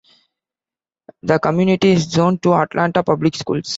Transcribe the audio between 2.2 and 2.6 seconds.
to